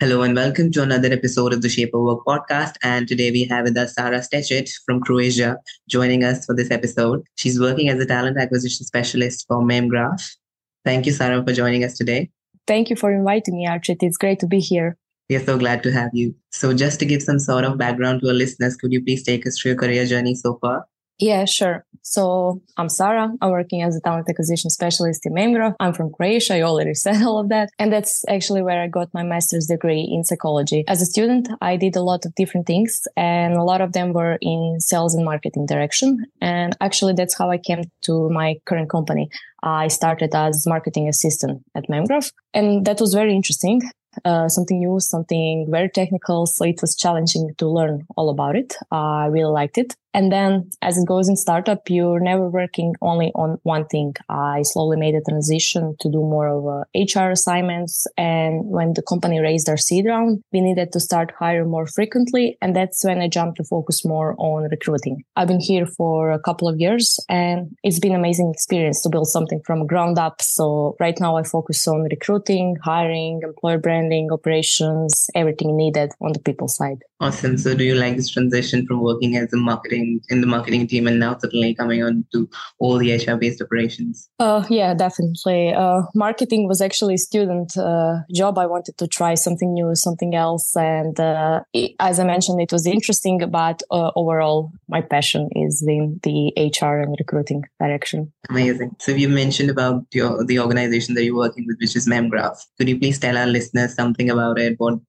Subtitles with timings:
[0.00, 2.74] Hello and welcome to another episode of the Shape of Work podcast.
[2.84, 5.56] And today we have with us Sara Štetić from Croatia
[5.88, 7.24] joining us for this episode.
[7.34, 10.22] She's working as a talent acquisition specialist for MemGraph.
[10.84, 12.30] Thank you, Sarah, for joining us today.
[12.68, 13.96] Thank you for inviting me, Archit.
[14.04, 14.96] It's great to be here.
[15.28, 16.32] We are so glad to have you.
[16.52, 19.48] So, just to give some sort of background to our listeners, could you please take
[19.48, 20.86] us through your career journey so far?
[21.18, 21.84] Yeah, sure.
[22.02, 23.30] So I'm Sara.
[23.40, 25.74] I'm working as a talent acquisition specialist in MemGraph.
[25.78, 26.54] I'm from Croatia.
[26.54, 27.70] I already said all of that.
[27.78, 30.84] And that's actually where I got my master's degree in psychology.
[30.88, 34.12] As a student, I did a lot of different things and a lot of them
[34.12, 36.24] were in sales and marketing direction.
[36.40, 39.28] And actually, that's how I came to my current company.
[39.62, 43.80] I started as marketing assistant at MemGraph and that was very interesting
[44.24, 46.46] uh, something new, something very technical.
[46.46, 48.76] So it was challenging to learn all about it.
[48.90, 49.94] I really liked it.
[50.14, 54.14] And then as it goes in startup, you're never working only on one thing.
[54.28, 58.06] I slowly made a transition to do more of uh, HR assignments.
[58.16, 62.56] And when the company raised our seed round, we needed to start hiring more frequently.
[62.62, 65.24] And that's when I jumped to focus more on recruiting.
[65.36, 69.28] I've been here for a couple of years and it's been amazing experience to build
[69.28, 70.40] something from ground up.
[70.42, 76.40] So right now I focus on recruiting, hiring, employer branding, operations, everything needed on the
[76.40, 77.02] people side.
[77.20, 77.58] Awesome.
[77.58, 81.08] So do you like this transition from working as a marketing in the marketing team
[81.08, 84.28] and now suddenly coming on to all the HR based operations?
[84.38, 85.72] Uh, yeah, definitely.
[85.72, 88.56] Uh, marketing was actually a student uh, job.
[88.56, 90.76] I wanted to try something new, something else.
[90.76, 95.84] And uh, it, as I mentioned, it was interesting, but uh, overall, my passion is
[95.86, 98.32] in the HR and recruiting direction.
[98.48, 98.94] Amazing.
[99.00, 102.58] So you mentioned about your, the organization that you're working with, which is MemGraph.
[102.78, 104.76] Could you please tell our listeners something about it?
[104.78, 105.00] What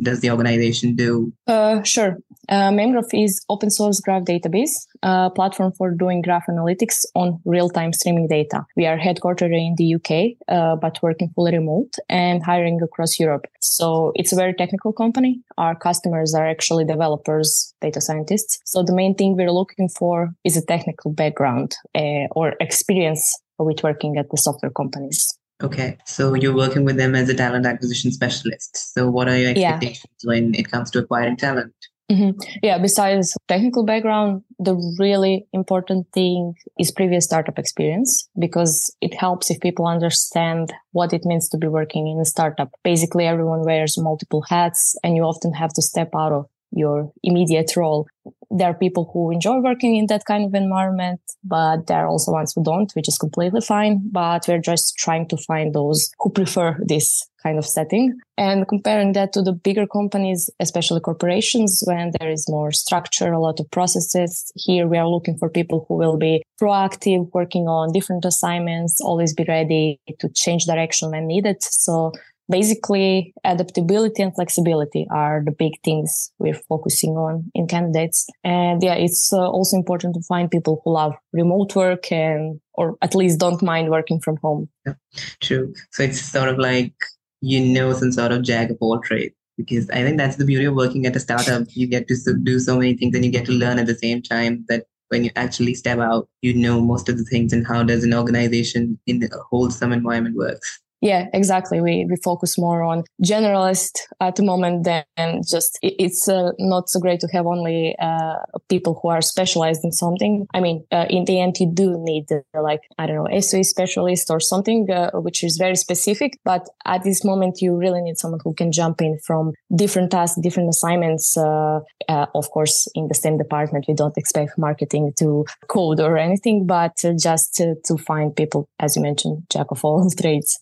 [0.00, 1.32] does the organization do?
[1.46, 2.18] Uh, sure.
[2.48, 4.72] Uh, MemGraph is open source graph database,
[5.02, 8.64] a platform for doing graph analytics on real-time streaming data.
[8.76, 13.46] We are headquartered in the UK, uh, but working fully remote and hiring across Europe.
[13.60, 15.40] So it's a very technical company.
[15.58, 18.58] Our customers are actually developers, data scientists.
[18.64, 23.82] So the main thing we're looking for is a technical background uh, or experience with
[23.82, 25.37] working at the software companies.
[25.62, 25.98] Okay.
[26.06, 28.94] So you're working with them as a talent acquisition specialist.
[28.94, 30.28] So what are your expectations yeah.
[30.28, 31.74] when it comes to acquiring talent?
[32.10, 32.40] Mm-hmm.
[32.62, 39.50] Yeah, besides technical background, the really important thing is previous startup experience because it helps
[39.50, 42.70] if people understand what it means to be working in a startup.
[42.82, 47.76] Basically, everyone wears multiple hats and you often have to step out of your immediate
[47.76, 48.06] role.
[48.50, 52.32] There are people who enjoy working in that kind of environment, but there are also
[52.32, 54.00] ones who don't, which is completely fine.
[54.10, 59.12] But we're just trying to find those who prefer this kind of setting and comparing
[59.12, 63.70] that to the bigger companies, especially corporations, when there is more structure, a lot of
[63.70, 64.50] processes.
[64.56, 69.34] Here we are looking for people who will be proactive, working on different assignments, always
[69.34, 71.62] be ready to change direction when needed.
[71.62, 72.12] So
[72.50, 78.26] basically adaptability and flexibility are the big things we're focusing on in candidates.
[78.44, 82.96] And yeah it's uh, also important to find people who love remote work and or
[83.02, 84.68] at least don't mind working from home.
[84.86, 84.94] Yeah,
[85.40, 85.74] true.
[85.92, 86.94] So it's sort of like
[87.40, 90.64] you know some sort of jack of all trades because i think that's the beauty
[90.64, 91.64] of working at a startup.
[91.70, 94.22] You get to do so many things and you get to learn at the same
[94.22, 97.82] time that when you actually step out you know most of the things and how
[97.82, 101.80] does an organization in a wholesome environment works yeah, exactly.
[101.80, 106.98] We we focus more on generalist at the moment than just it's uh, not so
[106.98, 108.34] great to have only uh,
[108.68, 110.48] people who are specialized in something.
[110.54, 113.62] I mean, uh, in the end, you do need uh, like I don't know SOE
[113.62, 116.38] specialist or something uh, which is very specific.
[116.44, 120.40] But at this moment, you really need someone who can jump in from different tasks,
[120.40, 121.36] different assignments.
[121.36, 126.66] Uh, of course, in the same department, we don't expect marketing to code or anything,
[126.66, 130.58] but just to, to find people, as you mentioned, jack of all trades.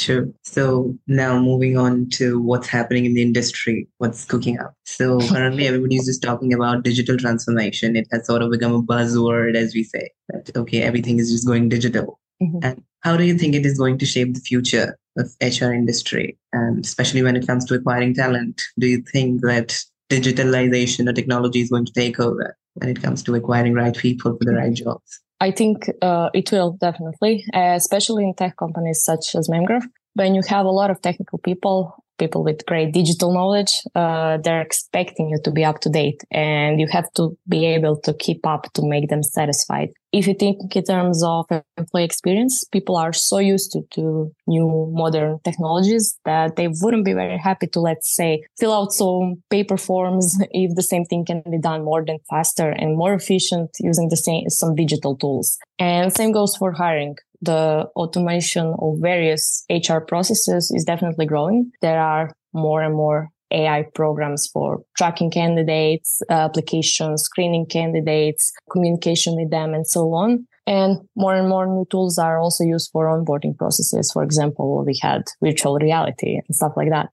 [0.00, 0.28] Sure.
[0.44, 4.72] So now moving on to what's happening in the industry, what's cooking up.
[4.84, 7.96] So currently everybody's just talking about digital transformation.
[7.96, 11.46] It has sort of become a buzzword, as we say, that, okay, everything is just
[11.46, 12.18] going digital.
[12.42, 12.58] Mm-hmm.
[12.62, 16.38] And how do you think it is going to shape the future of HR industry?
[16.54, 21.60] And especially when it comes to acquiring talent, do you think that digitalization or technology
[21.60, 24.72] is going to take over when it comes to acquiring right people for the right
[24.72, 25.20] jobs?
[25.40, 29.86] I think uh, it will definitely, uh, especially in tech companies such as MemGraph.
[30.14, 34.60] When you have a lot of technical people, people with great digital knowledge, uh, they're
[34.60, 38.46] expecting you to be up to date and you have to be able to keep
[38.46, 39.88] up to make them satisfied.
[40.12, 41.46] If you think in terms of
[41.78, 47.12] employee experience, people are so used to, to new modern technologies that they wouldn't be
[47.12, 51.42] very happy to, let's say, fill out some paper forms if the same thing can
[51.50, 55.58] be done more than faster and more efficient using the same, some digital tools.
[55.78, 61.70] And same goes for hiring the automation of various HR processes is definitely growing.
[61.80, 69.34] There are more and more AI programs for tracking candidates, uh, applications, screening candidates, communication
[69.36, 70.46] with them, and so on.
[70.66, 74.12] And more and more new tools are also used for onboarding processes.
[74.12, 77.08] For example, we had virtual reality and stuff like that.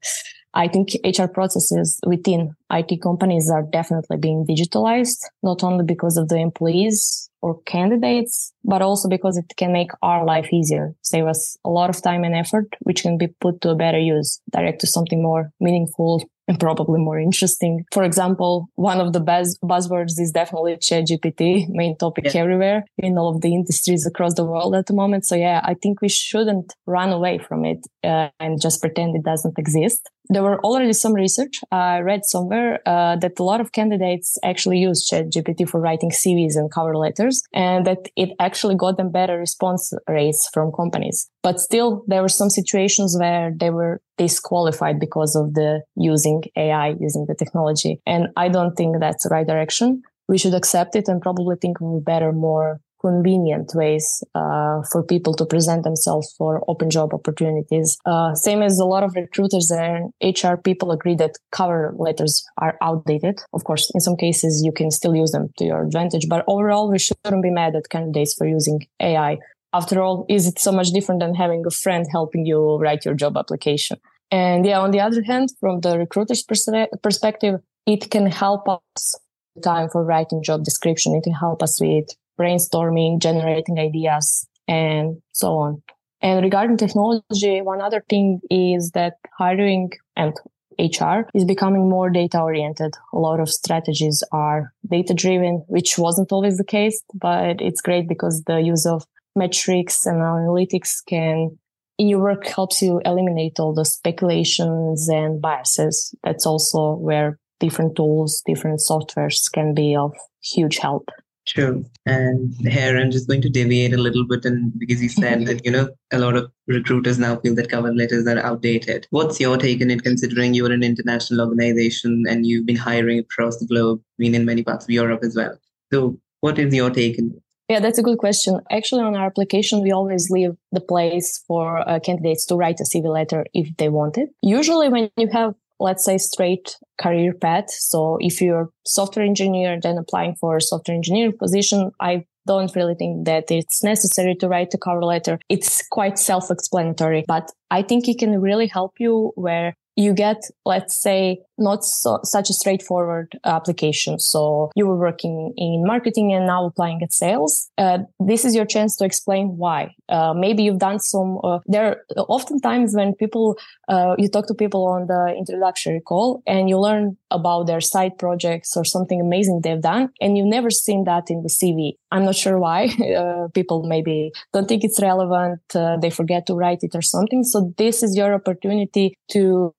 [0.58, 6.30] I think HR processes within IT companies are definitely being digitalized, not only because of
[6.30, 11.58] the employees or candidates, but also because it can make our life easier, save us
[11.64, 14.82] a lot of time and effort, which can be put to a better use, direct
[14.82, 17.86] to something more meaningful and probably more interesting.
[17.92, 22.42] For example, one of the buzz- buzzwords is definitely ChatGPT, main topic yeah.
[22.42, 25.26] everywhere in all of the industries across the world at the moment.
[25.26, 29.24] So yeah, I think we shouldn't run away from it uh, and just pretend it
[29.24, 30.10] doesn't exist.
[30.30, 34.80] There were already some research I read somewhere uh, that a lot of candidates actually
[34.80, 39.38] use ChatGPT for writing CVs and cover letters, and that it actually got them better
[39.38, 41.30] response rates from companies.
[41.44, 46.96] But still, there were some situations where they were disqualified because of the using AI,
[47.00, 48.02] using the technology.
[48.06, 50.02] And I don't think that's the right direction.
[50.28, 55.34] We should accept it and probably think of better, more convenient ways uh, for people
[55.36, 57.98] to present themselves for open job opportunities.
[58.06, 62.78] Uh, same as a lot of recruiters and HR people agree that cover letters are
[62.82, 63.40] outdated.
[63.54, 66.90] Of course, in some cases, you can still use them to your advantage, but overall,
[66.90, 69.38] we shouldn't be mad at candidates for using AI
[69.74, 73.14] after all, is it so much different than having a friend helping you write your
[73.14, 74.00] job application?
[74.32, 76.70] And yeah, on the other hand, from the recruiter's pers-
[77.04, 79.16] perspective, it can help us
[79.64, 81.16] time for writing job description.
[81.16, 82.10] It can help us with
[82.40, 85.82] brainstorming, generating ideas, and so on.
[86.22, 90.34] And regarding technology, one other thing is that hiring and
[90.80, 92.94] HR is becoming more data oriented.
[93.14, 98.08] A lot of strategies are data driven, which wasn't always the case, but it's great
[98.08, 99.06] because the use of
[99.36, 101.58] metrics and analytics can
[101.98, 106.14] in your work helps you eliminate all the speculations and biases.
[106.24, 111.10] That's also where different tools, different softwares can be of huge help.
[111.48, 111.86] True.
[112.06, 115.64] And here I'm just going to deviate a little bit and because you said that,
[115.64, 119.08] you know, a lot of recruiters now feel that cover letters are outdated.
[119.12, 123.58] What's your take on it considering you're an international organization and you've been hiring across
[123.58, 125.58] the globe, been in many parts of Europe as well.
[125.92, 127.42] So what is your take on it?
[127.70, 128.62] Yeah, that's a good question.
[128.72, 132.84] Actually, on our application, we always leave the place for uh, candidates to write a
[132.84, 134.30] CV letter if they want it.
[134.42, 139.98] Usually, when you have, let's say, straight career path, so if you're software engineer, then
[139.98, 144.74] applying for a software engineer position, I don't really think that it's necessary to write
[144.74, 145.38] a cover letter.
[145.50, 150.96] It's quite self-explanatory, but I think it can really help you where you get, let's
[150.96, 154.20] say, not so, such a straightforward application.
[154.20, 157.70] So you were working in marketing and now applying at sales.
[157.78, 159.96] Uh, this is your chance to explain why.
[160.10, 163.58] Uh, maybe you've done some, uh, there oftentimes when people,
[163.88, 168.18] uh, you talk to people on the introductory call and you learn about their side
[168.18, 171.94] projects or something amazing they've done and you've never seen that in the CV.
[172.12, 172.90] I'm not sure why.
[173.18, 175.62] Uh, people maybe don't think it's relevant.
[175.74, 177.44] Uh, they forget to write it or something.
[177.44, 179.74] So this is your opportunity to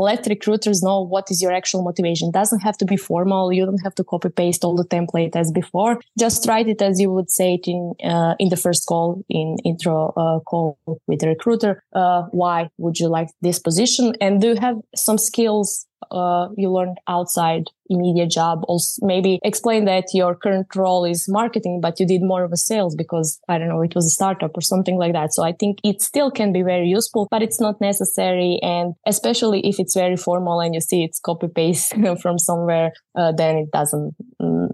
[0.00, 2.28] let recruiters know what is your actual motivation.
[2.28, 3.52] It doesn't have to be formal.
[3.52, 6.00] You don't have to copy paste all the template as before.
[6.18, 9.56] Just write it as you would say it in uh, in the first call in
[9.64, 11.82] intro uh, call with the recruiter.
[11.94, 14.14] Uh, why would you like this position?
[14.20, 18.64] And do you have some skills uh, you learned outside immediate job.
[18.68, 22.56] Also maybe explain that your current role is marketing but you did more of a
[22.56, 25.32] sales because i don't know it was a startup or something like that.
[25.32, 28.58] So i think it still can be very useful but it's not necessary.
[28.62, 33.32] And especially if it's very formal and you see it's copy paste from somewhere uh,
[33.32, 34.68] then it doesn't mm,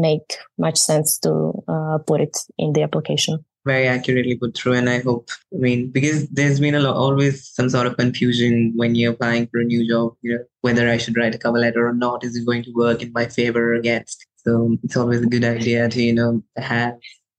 [0.00, 4.88] make much sense to uh, put it in the application very accurately put through and
[4.88, 8.94] i hope i mean because there's been a lot always some sort of confusion when
[8.94, 11.86] you're applying for a new job you know whether i should write a cover letter
[11.86, 14.26] or not is it going to work in my favor or against?
[14.36, 16.94] So it's always a good idea to you know have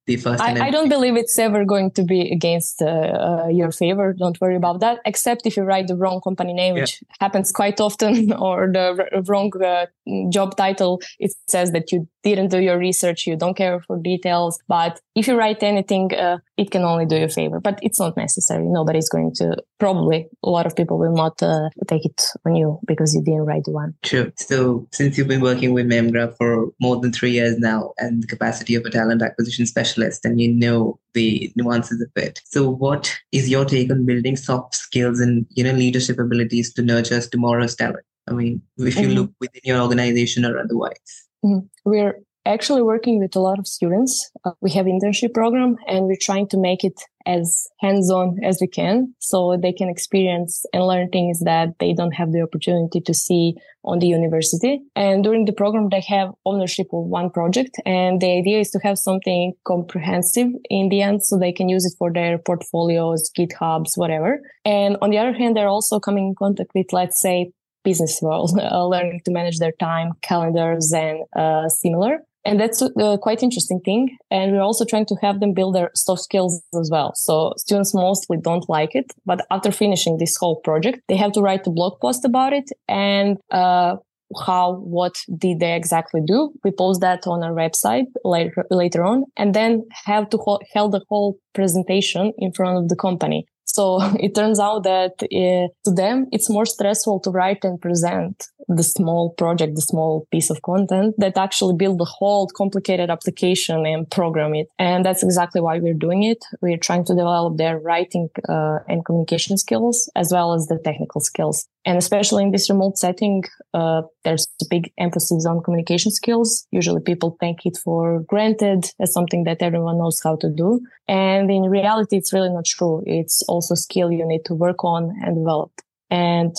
[0.09, 3.71] the first I, I, don't believe it's ever going to be against uh, uh, your
[3.71, 4.13] favor.
[4.13, 6.81] Don't worry about that except if you write the wrong company name yeah.
[6.83, 9.85] which happens quite often or the r- wrong uh,
[10.29, 11.01] job title.
[11.19, 14.59] It says that you didn't do your research you don't care for details.
[14.67, 18.01] But if you write anything uh, it can only do you a favor, but it's
[18.01, 18.65] not necessary.
[18.67, 22.79] Nobody's going to, probably a lot of people will not uh, take it on you
[22.85, 23.95] because you didn't write the one.
[24.03, 24.33] True.
[24.35, 28.27] So since you've been working with Memgraph for more than three years now and the
[28.27, 32.41] capacity of a talent acquisition specialist and you know the nuances of it.
[32.43, 36.81] So what is your take on building soft skills and, you know, leadership abilities to
[36.81, 38.03] nurture tomorrow's talent?
[38.27, 39.17] I mean, if you mm-hmm.
[39.17, 41.25] look within your organization or otherwise.
[41.45, 41.67] Mm-hmm.
[41.85, 44.31] We're actually working with a lot of students.
[44.43, 48.67] Uh, we have internship program and we're trying to make it as hands-on as we
[48.67, 53.13] can so they can experience and learn things that they don't have the opportunity to
[53.13, 53.53] see
[53.83, 54.81] on the university.
[54.95, 57.77] And during the program, they have ownership of one project.
[57.85, 61.85] And the idea is to have something comprehensive in the end so they can use
[61.85, 64.41] it for their portfolios, GitHubs, whatever.
[64.65, 67.51] And on the other hand, they're also coming in contact with, let's say,
[67.83, 72.19] business world, uh, learning to manage their time, calendars, and uh, similar.
[72.49, 74.17] And that's a quite interesting thing.
[74.31, 77.13] And we're also trying to have them build their soft skills as well.
[77.13, 81.41] So students mostly don't like it, but after finishing this whole project, they have to
[81.41, 83.97] write a blog post about it and, uh,
[84.45, 86.51] how, what did they exactly do?
[86.63, 91.01] We post that on our website later, later on and then have to hold the
[91.07, 93.45] whole presentation in front of the company.
[93.73, 98.45] So it turns out that uh, to them, it's more stressful to write and present
[98.67, 103.85] the small project, the small piece of content that actually build the whole complicated application
[103.85, 104.67] and program it.
[104.77, 106.37] And that's exactly why we're doing it.
[106.61, 111.21] We're trying to develop their writing uh, and communication skills as well as the technical
[111.21, 111.67] skills.
[111.85, 113.43] And especially in this remote setting,
[113.73, 116.67] uh, there's a big emphasis on communication skills.
[116.71, 120.81] Usually people take it for granted as something that everyone knows how to do.
[121.07, 123.01] And in reality, it's really not true.
[123.05, 125.71] It's also a skill you need to work on and develop.
[126.09, 126.55] And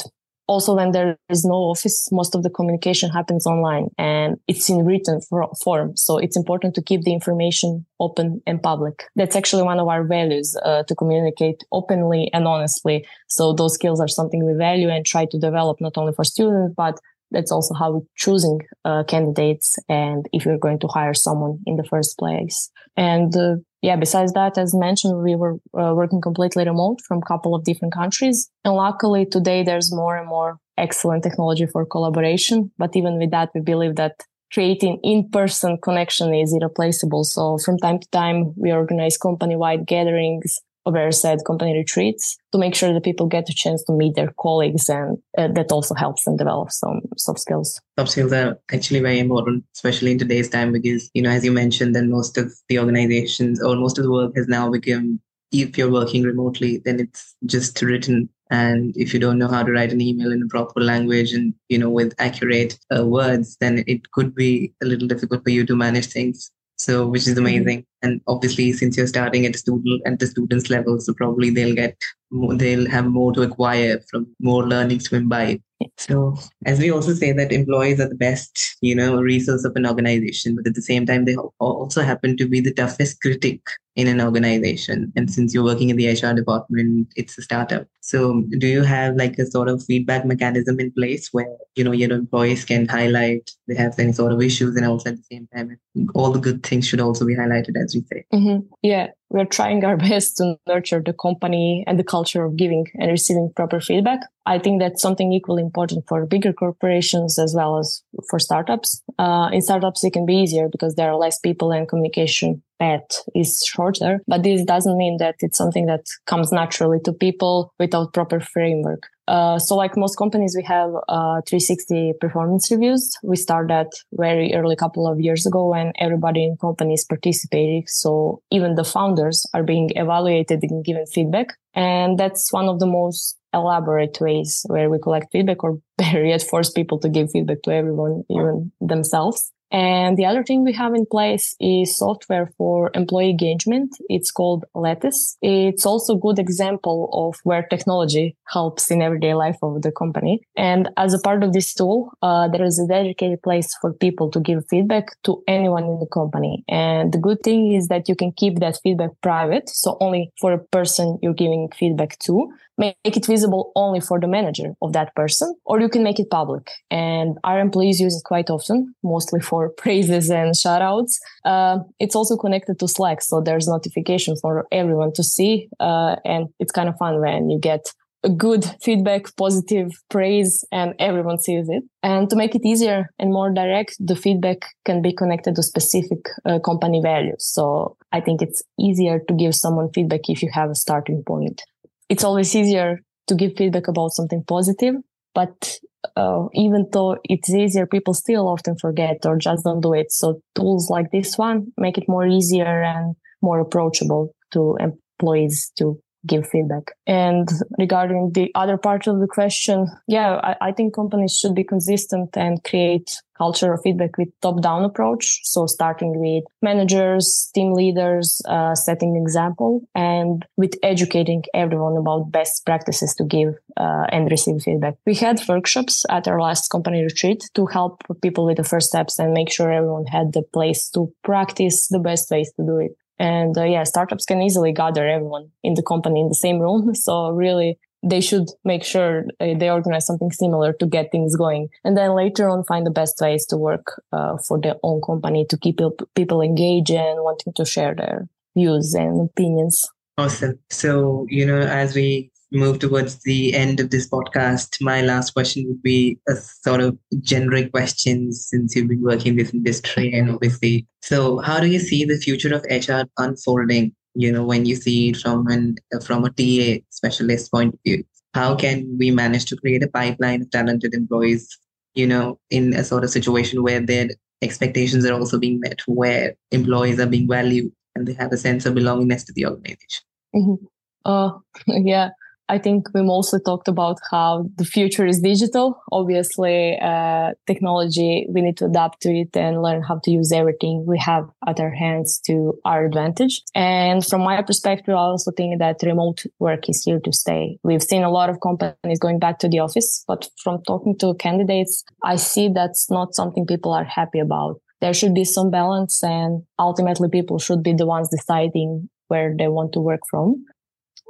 [0.50, 4.84] also when there is no office most of the communication happens online and it's in
[4.84, 5.20] written
[5.62, 5.96] form.
[5.96, 9.04] So it's important to keep the information open and public.
[9.14, 13.06] That's actually one of our values uh, to communicate openly and honestly.
[13.28, 16.74] So those skills are something we value and try to develop not only for students
[16.76, 16.98] but
[17.30, 21.76] that's also how we're choosing uh, candidates and if you're going to hire someone in
[21.76, 26.64] the first place and uh, yeah, besides that, as mentioned, we were uh, working completely
[26.66, 28.50] remote from a couple of different countries.
[28.64, 32.72] And luckily today there's more and more excellent technology for collaboration.
[32.76, 34.16] But even with that, we believe that
[34.52, 37.24] creating in-person connection is irreplaceable.
[37.24, 42.74] So from time to time, we organize company-wide gatherings where said company retreats to make
[42.74, 46.24] sure that people get a chance to meet their colleagues and uh, that also helps
[46.24, 47.80] them develop some soft skills.
[47.98, 51.52] Soft skills are actually very important, especially in today's time, because, you know, as you
[51.52, 55.20] mentioned, then most of the organizations or most of the work has now become,
[55.52, 58.28] if you're working remotely, then it's just written.
[58.50, 61.54] And if you don't know how to write an email in a proper language and,
[61.68, 65.64] you know, with accurate uh, words, then it could be a little difficult for you
[65.66, 67.84] to manage things so which is amazing.
[68.02, 71.74] And obviously since you're starting at the student at the students level so probably they'll
[71.74, 71.96] get
[72.30, 75.60] more, they'll have more to acquire from more learnings to imbibe.
[75.98, 79.86] So as we also say that employees are the best you know resource of an
[79.86, 83.60] organization but at the same time they also happen to be the toughest critic
[83.96, 88.42] in an organization and since you're working in the hr department it's a startup so
[88.58, 92.12] do you have like a sort of feedback mechanism in place where you know your
[92.12, 95.76] employees can highlight they have any sort of issues and also at the same time
[96.14, 98.64] all the good things should also be highlighted as we say mm-hmm.
[98.82, 103.10] yeah we're trying our best to nurture the company and the culture of giving and
[103.10, 104.20] receiving proper feedback.
[104.44, 109.00] I think that's something equally important for bigger corporations as well as for startups.
[109.18, 113.22] Uh, in startups, it can be easier because there are less people and communication path
[113.34, 118.12] is shorter, but this doesn't mean that it's something that comes naturally to people without
[118.12, 119.04] proper framework.
[119.28, 123.12] Uh, so like most companies, we have uh, 360 performance reviews.
[123.22, 127.84] We started that very early couple of years ago when everybody in companies participating.
[127.86, 131.54] So even the founders are being evaluated and given feedback.
[131.74, 136.42] And that's one of the most elaborate ways where we collect feedback or better yet
[136.42, 139.52] force people to give feedback to everyone, even themselves.
[139.70, 143.96] And the other thing we have in place is software for employee engagement.
[144.08, 145.36] It's called Lattice.
[145.42, 150.40] It's also a good example of where technology helps in everyday life of the company.
[150.56, 154.30] And as a part of this tool, uh, there is a dedicated place for people
[154.30, 156.64] to give feedback to anyone in the company.
[156.68, 159.68] And the good thing is that you can keep that feedback private.
[159.68, 164.28] So only for a person you're giving feedback to make it visible only for the
[164.28, 166.70] manager of that person, or you can make it public.
[166.90, 171.18] And our employees use it quite often, mostly for praises and shoutouts.
[171.44, 176.48] Uh, it's also connected to Slack, so there's notification for everyone to see, uh, and
[176.58, 181.68] it's kind of fun when you get a good feedback, positive praise, and everyone sees
[181.68, 181.82] it.
[182.02, 186.18] And to make it easier and more direct, the feedback can be connected to specific
[186.44, 187.44] uh, company values.
[187.44, 191.62] So I think it's easier to give someone feedback if you have a starting point.
[192.10, 194.96] It's always easier to give feedback about something positive,
[195.34, 195.78] but
[196.16, 200.12] uh, even though it's easier, people still often forget or just don't do it.
[200.12, 205.98] So tools like this one make it more easier and more approachable to employees to
[206.26, 206.92] give feedback.
[207.06, 207.48] And
[207.78, 212.36] regarding the other part of the question, yeah, I, I, think companies should be consistent
[212.36, 215.40] and create culture of feedback with top-down approach.
[215.44, 222.66] So starting with managers, team leaders, uh, setting example, and with educating everyone about best
[222.66, 224.96] practices to give uh, and receive feedback.
[225.06, 229.18] We had workshops at our last company retreat to help people with the first steps
[229.18, 232.92] and make sure everyone had the place to practice the best ways to do it.
[233.20, 236.94] And uh, yeah, startups can easily gather everyone in the company in the same room.
[237.00, 241.68] So really, they should make sure uh, they organize something similar to get things going.
[241.84, 245.44] And then later on, find the best ways to work uh, for their own company
[245.50, 245.80] to keep
[246.14, 249.86] people engaged and wanting to share their views and opinions.
[250.16, 250.58] Awesome.
[250.70, 255.66] So, you know, as we move towards the end of this podcast, my last question
[255.68, 260.30] would be a sort of generic question since you've been working in this industry and
[260.30, 260.86] obviously.
[261.02, 263.94] So, how do you see the future of HR unfolding?
[264.14, 268.04] You know, when you see it from an from a TA specialist point of view,
[268.34, 271.48] how can we manage to create a pipeline of talented employees?
[271.94, 274.08] You know, in a sort of situation where their
[274.42, 278.66] expectations are also being met, where employees are being valued and they have a sense
[278.66, 280.04] of belongingness to the organization.
[280.34, 280.64] Mm-hmm.
[281.04, 281.30] Uh,
[281.66, 282.10] yeah,
[282.50, 285.80] I think we mostly talked about how the future is digital.
[285.92, 290.84] Obviously, uh, technology, we need to adapt to it and learn how to use everything
[290.84, 293.42] we have at our hands to our advantage.
[293.54, 297.58] And from my perspective, I also think that remote work is here to stay.
[297.62, 301.14] We've seen a lot of companies going back to the office, but from talking to
[301.14, 304.60] candidates, I see that's not something people are happy about.
[304.80, 309.46] There should be some balance and ultimately people should be the ones deciding where they
[309.46, 310.46] want to work from.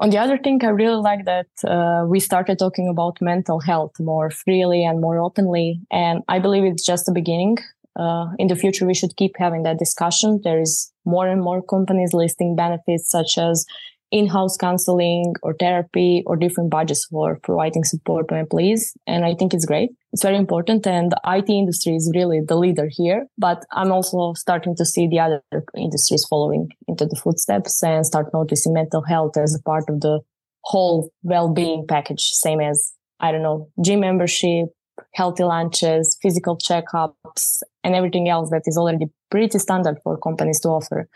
[0.01, 4.01] On the other thing, I really like that uh, we started talking about mental health
[4.01, 5.81] more freely and more openly.
[5.91, 7.59] And I believe it's just the beginning.
[7.97, 10.41] Uh, in the future, we should keep having that discussion.
[10.43, 13.67] There is more and more companies listing benefits such as
[14.11, 18.97] in-house counseling or therapy or different budgets for providing support to employees.
[19.07, 19.91] And I think it's great.
[20.13, 20.87] It's very important.
[20.87, 23.27] And the IT industry is really the leader here.
[23.39, 25.43] But I'm also starting to see the other
[25.77, 30.21] industries following into the footsteps and start noticing mental health as a part of the
[30.65, 32.21] whole well-being package.
[32.21, 34.67] Same as, I don't know, gym membership,
[35.15, 40.69] healthy lunches, physical checkups, and everything else that is already pretty standard for companies to
[40.69, 41.09] offer.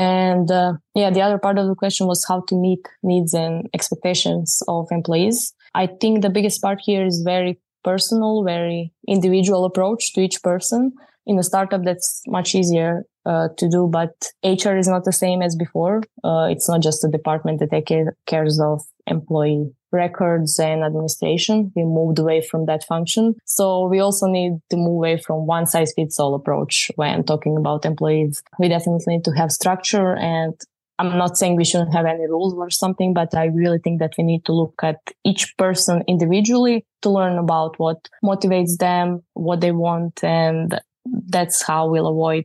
[0.00, 3.68] And uh, yeah, the other part of the question was how to meet needs and
[3.74, 5.52] expectations of employees.
[5.74, 10.92] I think the biggest part here is very personal, very individual approach to each person.
[11.26, 14.12] In a startup, that's much easier uh, to do, but
[14.44, 16.02] HR is not the same as before.
[16.24, 17.92] Uh, it's not just a department that takes
[18.26, 21.72] cares of employee records and administration.
[21.74, 23.34] We moved away from that function.
[23.44, 27.56] So we also need to move away from one size fits all approach when talking
[27.56, 28.42] about employees.
[28.58, 30.54] We definitely need to have structure and
[31.00, 34.12] I'm not saying we shouldn't have any rules or something, but I really think that
[34.18, 39.62] we need to look at each person individually to learn about what motivates them, what
[39.62, 40.22] they want.
[40.22, 42.44] And that's how we'll avoid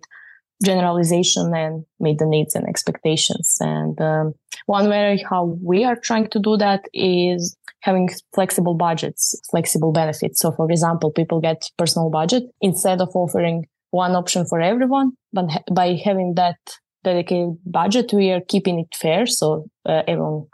[0.64, 3.58] generalization and meet the needs and expectations.
[3.60, 4.34] And um,
[4.66, 10.40] one way how we are trying to do that is having flexible budgets, flexible benefits.
[10.40, 15.46] So, for example, people get personal budget instead of offering one option for everyone, but
[15.72, 16.58] by having that
[17.04, 19.26] dedicated budget, we are keeping it fair.
[19.26, 20.48] So uh, everyone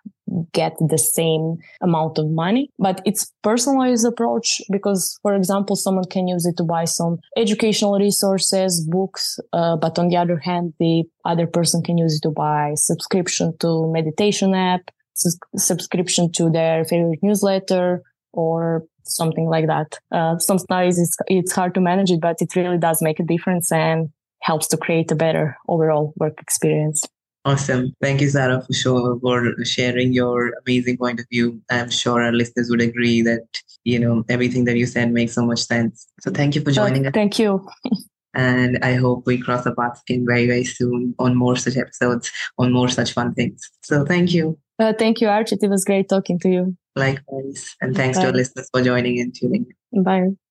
[0.54, 6.28] get the same amount of money, but it's personalized approach because, for example, someone can
[6.28, 11.04] use it to buy some educational resources, books, uh, but on the other hand, the
[11.26, 14.82] other person can use it to buy subscription to meditation app,
[15.13, 18.02] su- subscription to their favorite newsletter,
[18.34, 20.00] or something like that.
[20.12, 23.72] Uh, sometimes it's, it's hard to manage it, but it really does make a difference
[23.72, 24.10] and
[24.41, 27.06] helps to create a better overall work experience.
[27.43, 27.95] Awesome.
[28.01, 31.60] Thank you, Sara, for sure for sharing your amazing point of view.
[31.71, 33.47] I'm sure our listeners would agree that,
[33.84, 36.08] you know, everything that you said makes so much sense.
[36.19, 37.13] So thank you for joining us.
[37.13, 37.67] Thank you.
[38.36, 42.32] and I hope we cross our paths again very, very soon on more such episodes,
[42.60, 43.67] on more such fun things.
[43.84, 44.60] So thank you.
[44.77, 45.63] Uh, thank you, Archit.
[45.63, 46.77] It was great talking to you.
[46.95, 47.75] Likewise.
[47.82, 48.23] And thanks Bye.
[48.23, 49.65] to our listeners for joining and tuning.
[50.04, 50.32] Bye.